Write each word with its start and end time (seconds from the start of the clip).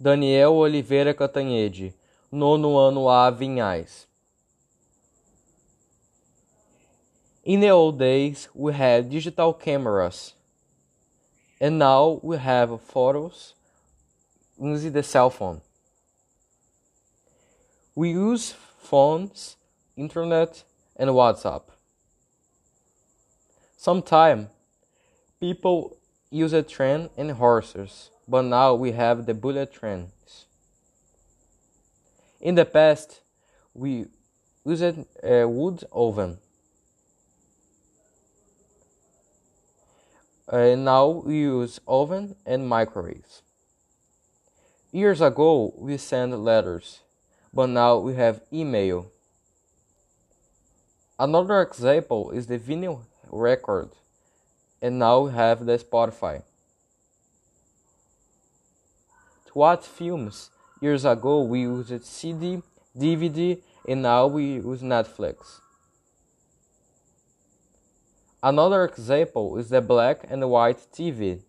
Daniel 0.00 0.52
Oliveira 0.52 1.14
Catanhede, 1.14 1.92
nono 2.30 2.88
ano 2.88 3.08
A 3.08 3.32
Vinhais. 3.32 4.06
In 7.44 7.60
the 7.60 7.70
old 7.70 7.98
days, 7.98 8.48
we 8.54 8.72
had 8.72 9.10
digital 9.10 9.52
cameras, 9.52 10.34
and 11.60 11.78
now 11.78 12.20
we 12.22 12.36
have 12.36 12.80
photos 12.80 13.54
using 14.60 14.92
the 14.92 15.02
cell 15.02 15.28
phone. 15.28 15.60
We 17.94 18.12
use 18.12 18.54
phones, 18.78 19.56
internet, 19.96 20.62
and 20.96 21.10
WhatsApp. 21.10 21.62
Sometimes 23.76 24.46
people 25.40 25.96
use 26.30 26.52
a 26.52 26.62
train 26.62 27.10
and 27.16 27.32
horses, 27.32 28.11
but 28.28 28.42
now 28.42 28.74
we 28.74 28.92
have 28.92 29.26
the 29.26 29.34
bullet 29.34 29.72
trains. 29.72 30.46
In 32.40 32.54
the 32.54 32.64
past, 32.64 33.20
we 33.74 34.06
used 34.64 34.98
a 35.22 35.44
wood 35.44 35.84
oven. 35.92 36.38
Uh, 40.48 40.74
now 40.74 41.08
we 41.08 41.38
use 41.38 41.80
oven 41.86 42.36
and 42.44 42.68
microwaves. 42.68 43.42
Years 44.90 45.20
ago, 45.20 45.72
we 45.78 45.96
sent 45.96 46.38
letters, 46.38 47.00
but 47.54 47.66
now 47.68 47.98
we 47.98 48.14
have 48.14 48.42
email. 48.52 49.10
Another 51.18 51.62
example 51.62 52.30
is 52.32 52.48
the 52.48 52.58
vinyl 52.58 53.02
record, 53.30 53.90
and 54.82 54.98
now 54.98 55.20
we 55.20 55.32
have 55.32 55.64
the 55.64 55.78
Spotify. 55.78 56.42
To 59.52 59.58
watch 59.58 59.86
films, 59.86 60.50
years 60.80 61.04
ago 61.04 61.42
we 61.42 61.60
used 61.62 62.04
CD, 62.06 62.62
DVD, 62.96 63.60
and 63.86 64.00
now 64.00 64.26
we 64.26 64.54
use 64.54 64.80
Netflix. 64.80 65.60
Another 68.42 68.84
example 68.84 69.58
is 69.58 69.68
the 69.68 69.82
black 69.82 70.24
and 70.30 70.48
white 70.48 70.78
TV, 70.90 71.42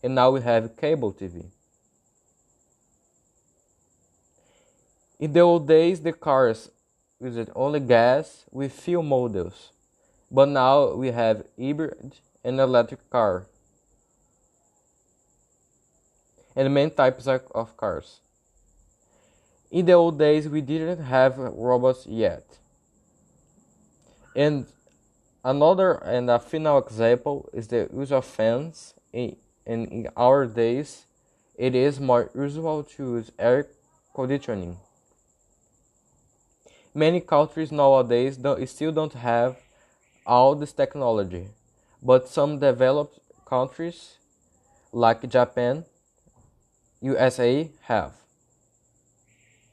and 0.00 0.14
now 0.14 0.30
we 0.30 0.42
have 0.42 0.76
cable 0.76 1.12
TV. 1.12 1.46
In 5.18 5.32
the 5.32 5.40
old 5.40 5.66
days, 5.66 6.02
the 6.02 6.12
cars 6.12 6.70
used 7.20 7.50
only 7.56 7.80
gas 7.80 8.44
with 8.52 8.72
few 8.72 9.02
models, 9.02 9.72
but 10.30 10.48
now 10.48 10.94
we 10.94 11.10
have 11.10 11.46
hybrid 11.58 12.20
and 12.44 12.60
electric 12.60 13.10
car 13.10 13.48
and 16.56 16.72
many 16.72 16.90
types 16.90 17.26
of 17.26 17.76
cars. 17.76 18.20
In 19.70 19.86
the 19.86 19.92
old 19.92 20.18
days, 20.18 20.48
we 20.48 20.60
didn't 20.60 21.02
have 21.02 21.36
robots 21.36 22.06
yet. 22.06 22.44
And 24.36 24.66
another 25.44 25.94
and 25.94 26.30
a 26.30 26.38
final 26.38 26.78
example 26.78 27.48
is 27.52 27.68
the 27.68 27.88
use 27.92 28.12
of 28.12 28.24
fans. 28.24 28.94
In, 29.12 29.36
in 29.66 30.08
our 30.16 30.46
days, 30.46 31.06
it 31.56 31.74
is 31.74 32.00
more 32.00 32.30
usual 32.34 32.82
to 32.82 33.16
use 33.16 33.30
air 33.38 33.66
conditioning. 34.14 34.78
Many 36.94 37.20
countries 37.20 37.72
nowadays 37.72 38.36
don't, 38.36 38.68
still 38.68 38.92
don't 38.92 39.14
have 39.14 39.56
all 40.26 40.54
this 40.54 40.72
technology, 40.72 41.48
but 42.02 42.28
some 42.28 42.58
developed 42.60 43.18
countries 43.44 44.18
like 44.92 45.28
Japan, 45.28 45.84
USA 47.04 47.70
have. 47.82 48.23